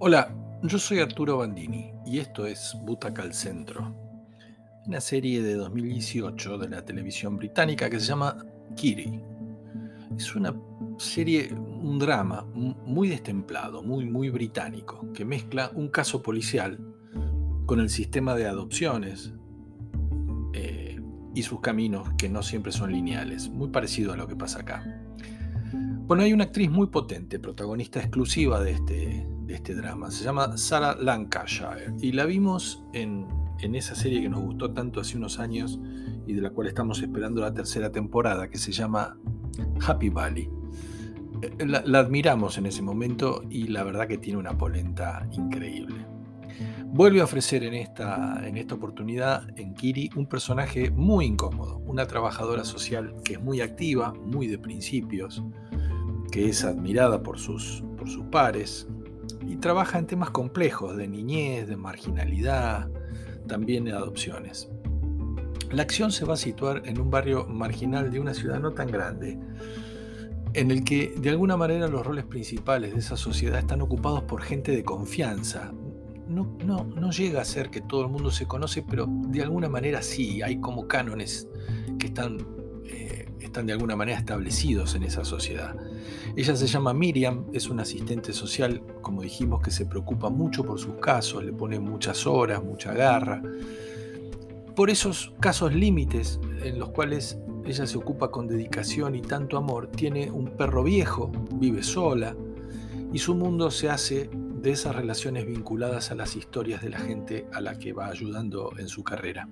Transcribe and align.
Hola, 0.00 0.32
yo 0.62 0.78
soy 0.78 1.00
Arturo 1.00 1.38
Bandini 1.38 1.90
y 2.06 2.20
esto 2.20 2.46
es 2.46 2.76
Butaca 2.82 3.22
al 3.22 3.34
Centro, 3.34 3.96
una 4.86 5.00
serie 5.00 5.42
de 5.42 5.54
2018 5.54 6.56
de 6.56 6.68
la 6.68 6.84
televisión 6.84 7.36
británica 7.36 7.90
que 7.90 7.98
se 7.98 8.06
llama 8.06 8.36
Kiri. 8.76 9.20
Es 10.16 10.36
una 10.36 10.54
serie, 10.98 11.52
un 11.52 11.98
drama 11.98 12.46
muy 12.54 13.08
destemplado, 13.08 13.82
muy, 13.82 14.04
muy 14.04 14.30
británico, 14.30 15.12
que 15.12 15.24
mezcla 15.24 15.72
un 15.74 15.88
caso 15.88 16.22
policial 16.22 16.78
con 17.66 17.80
el 17.80 17.90
sistema 17.90 18.36
de 18.36 18.46
adopciones 18.46 19.32
eh, 20.54 21.00
y 21.34 21.42
sus 21.42 21.60
caminos 21.60 22.08
que 22.16 22.28
no 22.28 22.44
siempre 22.44 22.70
son 22.70 22.92
lineales, 22.92 23.48
muy 23.48 23.70
parecido 23.70 24.12
a 24.12 24.16
lo 24.16 24.28
que 24.28 24.36
pasa 24.36 24.60
acá. 24.60 25.02
Bueno, 26.06 26.22
hay 26.22 26.32
una 26.32 26.44
actriz 26.44 26.70
muy 26.70 26.86
potente, 26.86 27.40
protagonista 27.40 27.98
exclusiva 27.98 28.60
de 28.60 28.70
este, 28.70 29.26
de 29.48 29.54
este 29.54 29.74
drama. 29.74 30.10
Se 30.10 30.24
llama 30.24 30.56
Sarah 30.58 30.94
Lancashire 31.00 31.94
y 32.00 32.12
la 32.12 32.26
vimos 32.26 32.84
en, 32.92 33.26
esa 33.74 33.94
serie 33.94 34.20
que 34.20 34.28
nos 34.28 34.42
gustó 34.42 34.72
tanto 34.72 35.00
hace 35.00 35.16
unos 35.16 35.40
años 35.40 35.80
y 36.26 36.34
de 36.34 36.42
la 36.42 36.50
cual 36.50 36.68
estamos 36.68 37.00
esperando 37.00 37.40
la 37.40 37.52
tercera 37.52 37.90
temporada, 37.90 38.48
que 38.50 38.58
se 38.58 38.72
llama 38.72 39.16
Happy 39.86 40.10
Valley. 40.10 40.50
Eh, 41.40 41.66
la, 41.66 41.82
la, 41.84 42.00
admiramos 42.00 42.58
en 42.58 42.66
ese 42.66 42.82
momento 42.82 43.42
y 43.48 43.68
la 43.68 43.82
verdad 43.84 44.06
que 44.06 44.18
tiene 44.18 44.38
una 44.38 44.56
polenta 44.56 45.26
increíble. 45.32 46.06
Vuelve 46.84 47.22
a 47.22 47.24
ofrecer 47.24 47.64
en 47.64 47.74
esta, 47.74 48.46
en 48.46 48.58
esta 48.58 48.74
oportunidad 48.74 49.48
en 49.58 49.72
Kiri 49.74 50.10
un 50.14 50.26
personaje 50.26 50.90
muy 50.90 51.24
incómodo, 51.24 51.78
una 51.86 52.06
trabajadora 52.06 52.64
social 52.64 53.14
que 53.24 53.34
es 53.34 53.40
muy 53.40 53.62
activa, 53.62 54.12
muy 54.12 54.46
de 54.46 54.58
principios, 54.58 55.42
que 56.30 56.48
es 56.50 56.64
admirada 56.64 57.22
por 57.22 57.38
sus, 57.38 57.82
por 57.96 58.08
sus 58.08 58.24
pares, 58.26 58.86
y 59.48 59.56
trabaja 59.56 59.98
en 59.98 60.06
temas 60.06 60.30
complejos 60.30 60.96
de 60.96 61.08
niñez, 61.08 61.68
de 61.68 61.76
marginalidad, 61.76 62.90
también 63.46 63.84
de 63.84 63.92
adopciones. 63.92 64.68
La 65.70 65.82
acción 65.82 66.12
se 66.12 66.26
va 66.26 66.34
a 66.34 66.36
situar 66.36 66.82
en 66.84 67.00
un 67.00 67.10
barrio 67.10 67.46
marginal 67.46 68.10
de 68.10 68.20
una 68.20 68.34
ciudad 68.34 68.60
no 68.60 68.72
tan 68.72 68.88
grande, 68.88 69.38
en 70.52 70.70
el 70.70 70.84
que 70.84 71.14
de 71.16 71.30
alguna 71.30 71.56
manera 71.56 71.88
los 71.88 72.06
roles 72.06 72.24
principales 72.26 72.92
de 72.92 73.00
esa 73.00 73.16
sociedad 73.16 73.58
están 73.58 73.80
ocupados 73.80 74.22
por 74.24 74.42
gente 74.42 74.72
de 74.72 74.84
confianza. 74.84 75.72
No, 76.26 76.56
no, 76.64 76.84
no 76.84 77.10
llega 77.10 77.40
a 77.40 77.44
ser 77.46 77.70
que 77.70 77.80
todo 77.80 78.02
el 78.02 78.08
mundo 78.08 78.30
se 78.30 78.46
conoce, 78.46 78.82
pero 78.82 79.06
de 79.08 79.42
alguna 79.42 79.70
manera 79.70 80.02
sí, 80.02 80.42
hay 80.42 80.60
como 80.60 80.86
cánones 80.86 81.48
que 81.98 82.08
están 82.08 82.38
están 83.48 83.66
de 83.66 83.72
alguna 83.72 83.96
manera 83.96 84.18
establecidos 84.18 84.94
en 84.94 85.02
esa 85.02 85.24
sociedad. 85.24 85.74
Ella 86.36 86.54
se 86.54 86.66
llama 86.66 86.94
Miriam, 86.94 87.46
es 87.52 87.68
una 87.68 87.82
asistente 87.82 88.32
social, 88.32 88.82
como 89.02 89.22
dijimos, 89.22 89.60
que 89.60 89.70
se 89.70 89.86
preocupa 89.86 90.30
mucho 90.30 90.64
por 90.64 90.78
sus 90.78 90.94
casos, 90.96 91.44
le 91.44 91.52
pone 91.52 91.80
muchas 91.80 92.26
horas, 92.26 92.62
mucha 92.62 92.92
garra. 92.92 93.42
Por 94.76 94.90
esos 94.90 95.34
casos 95.40 95.74
límites 95.74 96.38
en 96.62 96.78
los 96.78 96.90
cuales 96.90 97.38
ella 97.64 97.86
se 97.86 97.98
ocupa 97.98 98.30
con 98.30 98.46
dedicación 98.46 99.14
y 99.14 99.22
tanto 99.22 99.56
amor, 99.56 99.88
tiene 99.88 100.30
un 100.30 100.56
perro 100.56 100.84
viejo, 100.84 101.32
vive 101.54 101.82
sola, 101.82 102.36
y 103.12 103.18
su 103.18 103.34
mundo 103.34 103.70
se 103.70 103.90
hace 103.90 104.30
de 104.32 104.70
esas 104.70 104.94
relaciones 104.94 105.46
vinculadas 105.46 106.10
a 106.10 106.14
las 106.14 106.36
historias 106.36 106.82
de 106.82 106.90
la 106.90 106.98
gente 106.98 107.46
a 107.52 107.60
la 107.60 107.78
que 107.78 107.92
va 107.92 108.06
ayudando 108.06 108.72
en 108.78 108.88
su 108.88 109.02
carrera. 109.02 109.48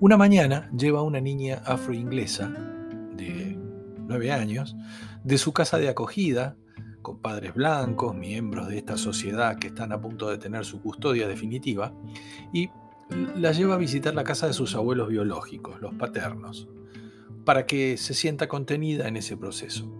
Una 0.00 0.16
mañana 0.16 0.70
lleva 0.76 1.00
a 1.00 1.02
una 1.02 1.20
niña 1.20 1.62
afroinglesa 1.64 2.52
nueve 4.06 4.32
años, 4.32 4.76
de 5.24 5.38
su 5.38 5.52
casa 5.52 5.78
de 5.78 5.88
acogida, 5.88 6.56
con 7.02 7.18
padres 7.18 7.54
blancos, 7.54 8.14
miembros 8.14 8.68
de 8.68 8.78
esta 8.78 8.96
sociedad 8.96 9.58
que 9.58 9.68
están 9.68 9.92
a 9.92 10.00
punto 10.00 10.30
de 10.30 10.38
tener 10.38 10.64
su 10.64 10.80
custodia 10.80 11.26
definitiva, 11.26 11.92
y 12.52 12.70
la 13.36 13.52
lleva 13.52 13.74
a 13.74 13.78
visitar 13.78 14.14
la 14.14 14.24
casa 14.24 14.46
de 14.46 14.52
sus 14.52 14.74
abuelos 14.74 15.08
biológicos, 15.08 15.80
los 15.80 15.94
paternos, 15.94 16.68
para 17.44 17.66
que 17.66 17.96
se 17.96 18.14
sienta 18.14 18.48
contenida 18.48 19.08
en 19.08 19.16
ese 19.16 19.36
proceso. 19.36 19.90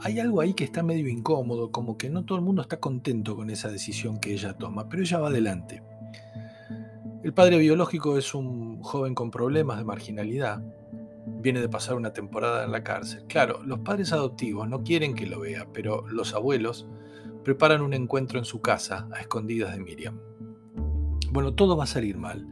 Hay 0.00 0.20
algo 0.20 0.40
ahí 0.40 0.52
que 0.52 0.64
está 0.64 0.82
medio 0.82 1.08
incómodo, 1.08 1.70
como 1.70 1.96
que 1.96 2.10
no 2.10 2.24
todo 2.24 2.38
el 2.38 2.44
mundo 2.44 2.60
está 2.62 2.78
contento 2.78 3.36
con 3.36 3.48
esa 3.50 3.70
decisión 3.70 4.18
que 4.18 4.32
ella 4.32 4.58
toma, 4.58 4.88
pero 4.88 5.02
ella 5.02 5.18
va 5.18 5.28
adelante. 5.28 5.82
El 7.22 7.32
padre 7.32 7.58
biológico 7.58 8.18
es 8.18 8.34
un 8.34 8.82
joven 8.82 9.14
con 9.14 9.30
problemas 9.30 9.78
de 9.78 9.84
marginalidad, 9.84 10.62
viene 11.40 11.60
de 11.60 11.68
pasar 11.68 11.96
una 11.96 12.12
temporada 12.12 12.64
en 12.64 12.72
la 12.72 12.82
cárcel. 12.82 13.24
Claro, 13.28 13.62
los 13.64 13.80
padres 13.80 14.12
adoptivos 14.12 14.68
no 14.68 14.82
quieren 14.82 15.14
que 15.14 15.26
lo 15.26 15.40
vea, 15.40 15.68
pero 15.72 16.06
los 16.08 16.34
abuelos 16.34 16.86
preparan 17.44 17.82
un 17.82 17.94
encuentro 17.94 18.38
en 18.38 18.44
su 18.44 18.60
casa 18.60 19.08
a 19.12 19.20
escondidas 19.20 19.72
de 19.72 19.80
Miriam. 19.80 20.18
Bueno, 21.30 21.54
todo 21.54 21.76
va 21.76 21.84
a 21.84 21.88
salir 21.88 22.16
mal. 22.16 22.46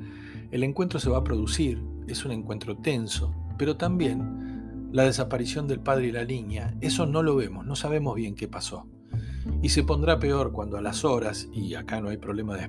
El 0.50 0.62
encuentro 0.62 1.00
se 1.00 1.10
va 1.10 1.18
a 1.18 1.24
producir, 1.24 1.82
es 2.06 2.24
un 2.24 2.32
encuentro 2.32 2.76
tenso, 2.76 3.34
pero 3.58 3.76
también 3.76 4.88
la 4.92 5.04
desaparición 5.04 5.66
del 5.66 5.80
padre 5.80 6.06
y 6.06 6.12
la 6.12 6.24
niña, 6.24 6.76
eso 6.80 7.06
no 7.06 7.22
lo 7.22 7.34
vemos, 7.34 7.66
no 7.66 7.74
sabemos 7.74 8.14
bien 8.14 8.36
qué 8.36 8.46
pasó. 8.46 8.86
Y 9.62 9.70
se 9.70 9.82
pondrá 9.82 10.18
peor 10.20 10.52
cuando 10.52 10.76
a 10.76 10.82
las 10.82 11.04
horas, 11.04 11.48
y 11.52 11.74
acá 11.74 12.00
no 12.00 12.10
hay 12.10 12.18
problema 12.18 12.56
de, 12.56 12.68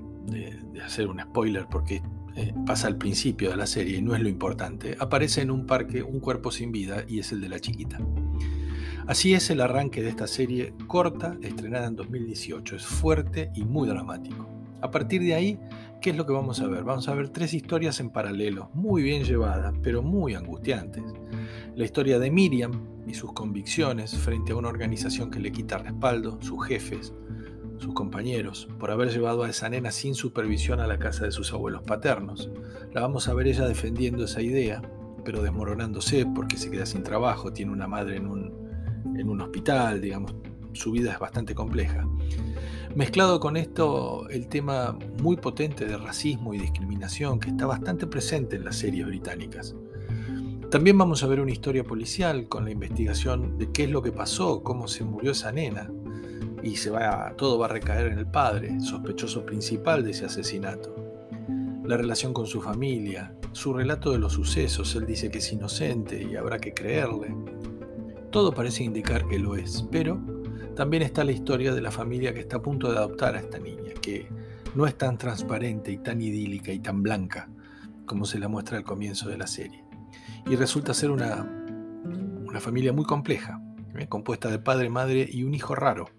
de 0.74 0.82
hacer 0.82 1.08
un 1.08 1.20
spoiler 1.20 1.68
porque 1.70 2.02
eh, 2.35 2.53
pasa 2.66 2.88
al 2.88 2.97
principio 2.97 3.50
de 3.50 3.57
la 3.57 3.68
serie 3.68 3.97
y 3.97 4.01
no 4.01 4.16
es 4.16 4.22
lo 4.22 4.29
importante, 4.29 4.97
aparece 5.00 5.41
en 5.41 5.51
un 5.51 5.66
parque 5.66 6.03
un 6.03 6.19
cuerpo 6.19 6.51
sin 6.51 6.72
vida 6.72 7.06
y 7.07 7.19
es 7.19 7.31
el 7.31 7.41
de 7.41 7.50
la 7.50 7.59
chiquita. 7.59 8.00
Así 9.07 9.35
es 9.35 9.51
el 9.51 9.62
arranque 9.62 10.01
de 10.01 10.09
esta 10.09 10.25
serie 10.25 10.73
corta, 10.88 11.38
estrenada 11.44 11.85
en 11.85 11.96
2018. 11.96 12.75
Es 12.75 12.85
fuerte 12.88 13.51
y 13.53 13.63
muy 13.63 13.88
dramático. 13.88 14.50
A 14.81 14.90
partir 14.90 15.22
de 15.22 15.35
ahí, 15.35 15.59
¿qué 16.01 16.09
es 16.09 16.16
lo 16.18 16.25
que 16.25 16.34
vamos 16.34 16.59
a 16.59 16.68
ver? 16.68 16.84
Vamos 16.84 17.07
a 17.07 17.13
ver 17.13 17.29
tres 17.29 17.53
historias 17.53 18.00
en 18.00 18.09
paralelo, 18.09 18.72
muy 18.73 19.03
bien 19.03 19.23
llevadas, 19.23 19.75
pero 19.84 20.02
muy 20.02 20.34
angustiantes. 20.34 21.03
La 21.75 21.85
historia 21.85 22.17
de 22.17 22.31
Miriam 22.31 22.72
y 23.06 23.13
sus 23.13 23.31
convicciones 23.34 24.17
frente 24.17 24.53
a 24.53 24.56
una 24.56 24.69
organización 24.69 25.29
que 25.29 25.40
le 25.40 25.52
quita 25.52 25.78
respaldo, 25.78 26.41
sus 26.41 26.66
jefes, 26.66 27.13
sus 27.78 27.94
compañeros, 27.94 28.68
por 28.80 28.91
haber 28.91 29.12
llevado 29.12 29.44
a 29.44 29.50
esa 29.50 29.69
nena 29.69 29.91
sin 29.91 30.16
supervisión 30.16 30.80
a 30.80 30.88
la 30.88 31.00
casa 31.00 31.25
de 31.25 31.31
sus 31.31 31.53
abuelos 31.53 31.84
paternos. 31.84 32.50
La 32.94 33.02
vamos 33.02 33.28
a 33.28 33.34
ver 33.34 33.47
ella 33.47 33.68
defendiendo 33.68 34.25
esa 34.25 34.41
idea, 34.41 34.81
pero 35.24 35.41
desmoronándose 35.41 36.25
porque 36.25 36.58
se 36.58 36.72
queda 36.72 36.85
sin 36.85 37.03
trabajo, 37.03 37.52
tiene 37.52 37.72
una 37.72 37.88
madre 37.88 38.18
en 38.18 38.28
un, 38.28 38.53
en 39.18 39.30
un 39.30 39.41
hospital, 39.41 40.02
digamos, 40.02 40.35
su 40.74 40.91
vida 40.91 41.14
es 41.14 41.19
bastante 41.19 41.56
compleja. 41.56 42.08
Mezclado 42.96 43.40
con 43.40 43.58
esto 43.58 44.30
el 44.30 44.47
tema 44.47 44.97
muy 45.22 45.35
potente 45.35 45.85
de 45.85 45.97
racismo 45.97 46.53
y 46.53 46.59
discriminación 46.59 47.40
que 47.40 47.50
está 47.50 47.66
bastante 47.66 48.08
presente 48.08 48.56
en 48.56 48.64
las 48.64 48.78
series 48.78 49.06
británicas. 49.06 49.75
También 50.72 50.97
vamos 50.97 51.24
a 51.24 51.28
ver 51.28 51.41
una 51.41 51.52
historia 51.52 51.84
policial 51.84 52.47
con 52.47 52.66
la 52.66 52.72
investigación 52.72 53.58
de 53.58 53.72
qué 53.72 53.84
es 53.84 53.90
lo 53.90 54.02
que 54.02 54.12
pasó, 54.12 54.64
cómo 54.64 54.88
se 54.88 55.03
murió 55.03 55.31
esa 55.31 55.52
nena, 55.52 55.91
y 56.66 56.78
se 56.78 56.90
va, 56.90 57.31
todo 57.38 57.59
va 57.59 57.68
a 57.68 57.70
recaer 57.70 58.08
en 58.08 58.18
el 58.18 58.26
padre, 58.26 58.81
sospechoso 58.81 59.46
principal 59.46 60.03
de 60.03 60.12
ese 60.12 60.26
asesinato. 60.26 60.96
La 61.84 61.96
relación 61.96 62.34
con 62.34 62.48
su 62.48 62.59
familia, 62.59 63.36
su 63.52 63.72
relato 63.72 64.12
de 64.12 64.18
los 64.18 64.34
sucesos, 64.34 64.96
él 64.96 65.06
dice 65.06 65.30
que 65.30 65.38
es 65.38 65.53
inocente 65.53 66.24
y 66.24 66.36
habrá 66.36 66.58
que 66.58 66.74
creerle. 66.74 67.36
Todo 68.31 68.52
parece 68.52 68.84
indicar 68.84 69.28
que 69.28 69.38
lo 69.38 69.56
es, 69.56 69.86
pero 69.92 70.20
también 70.76 71.03
está 71.03 71.24
la 71.24 71.34
historia 71.34 71.72
de 71.72 71.81
la 71.81 71.92
familia 71.92 72.34
que 72.34 72.40
está 72.40 72.58
a 72.58 72.64
punto 72.64 72.92
de 72.92 72.97
adoptar 72.97 73.36
a 73.36 73.42
esta 73.42 73.59
niña, 73.59 73.94
que 74.02 74.28
no 74.74 74.88
es 74.88 74.97
tan 74.97 75.20
transparente 75.20 75.92
y 75.92 76.00
tan 76.00 76.20
idílica 76.20 76.72
y 76.72 76.80
tan 76.80 77.03
blanca 77.03 77.47
como 78.08 78.26
se 78.26 78.40
la 78.40 78.47
muestra 78.47 78.76
al 78.76 78.84
comienzo 78.84 79.30
de 79.30 79.38
la 79.38 79.46
serie. 79.46 79.84
Y 80.47 80.56
resulta 80.56 80.96
ser 80.96 81.12
una, 81.12 81.44
una 82.44 82.59
familia 82.59 82.92
muy 82.92 83.06
compleja, 83.06 83.62
¿eh? 83.96 84.08
compuesta 84.08 84.50
de 84.50 84.58
padre, 84.58 84.90
madre 84.90 85.29
y 85.32 85.44
un 85.44 85.53
hijo 85.53 85.76
raro, 85.76 86.09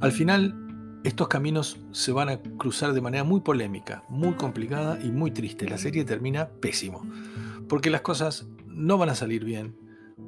al 0.00 0.12
final, 0.12 1.00
estos 1.04 1.28
caminos 1.28 1.78
se 1.92 2.12
van 2.12 2.30
a 2.30 2.38
cruzar 2.38 2.94
de 2.94 3.02
manera 3.02 3.22
muy 3.22 3.40
polémica, 3.40 4.04
muy 4.08 4.32
complicada 4.32 4.98
y 5.02 5.10
muy 5.10 5.30
triste. 5.30 5.68
La 5.68 5.76
serie 5.76 6.04
termina 6.04 6.48
pésimo, 6.48 7.02
porque 7.68 7.90
las 7.90 8.00
cosas 8.00 8.46
no 8.66 8.96
van 8.96 9.10
a 9.10 9.14
salir 9.14 9.44
bien, 9.44 9.76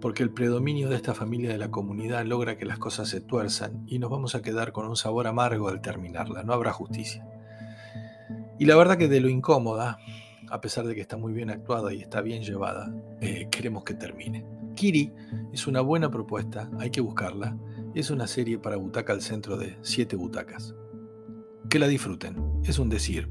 porque 0.01 0.23
el 0.23 0.31
predominio 0.31 0.91
de 0.91 0.97
esta 0.97 1.15
familia 1.15 1.51
de 1.51 1.59
la 1.59 1.71
comunidad 1.71 2.25
logra 2.27 2.59
que 2.59 2.67
las 2.67 2.79
cosas 2.79 3.09
se 3.09 3.23
tuerzan 3.23 3.85
y 3.87 3.99
nos 3.99 4.11
vamos 4.11 4.35
a 4.35 4.43
quedar 4.43 4.73
con 4.73 4.87
un 4.87 4.97
sabor 4.97 5.27
amargo 5.27 5.69
al 5.69 5.81
terminarla, 5.81 6.43
no 6.43 6.53
habrá 6.53 6.73
justicia. 6.73 7.27
Y 8.59 8.67
la 8.67 8.77
verdad 8.77 8.99
que 8.99 9.09
de 9.09 9.21
lo 9.21 9.31
incómoda, 9.31 9.99
a 10.51 10.61
pesar 10.61 10.87
de 10.87 10.95
que 10.95 11.01
está 11.01 11.17
muy 11.17 11.33
bien 11.33 11.49
actuada 11.49 11.95
y 11.95 12.03
está 12.03 12.21
bien 12.21 12.43
llevada, 12.43 12.93
eh, 13.23 13.49
queremos 13.51 13.85
que 13.85 13.95
termine. 13.95 14.45
Kiri 14.75 15.13
es 15.53 15.67
una 15.67 15.81
buena 15.81 16.11
propuesta, 16.11 16.71
hay 16.79 16.91
que 16.91 17.01
buscarla 17.01 17.57
es 17.95 18.11
una 18.11 18.27
serie 18.27 18.59
para 18.59 18.77
butaca 18.77 19.13
al 19.13 19.23
centro 19.23 19.57
de 19.57 19.77
siete 19.83 20.17
butacas. 20.17 20.75
Que 21.69 21.79
la 21.79 21.89
disfruten, 21.89 22.37
es 22.65 22.79
un 22.79 22.89
decir, 22.89 23.29